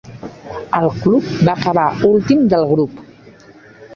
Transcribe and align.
El 0.77 0.85
club 1.01 1.27
va 1.49 1.53
acabar 1.59 1.85
últim 2.11 2.41
del 2.55 2.65
grup. 2.75 3.03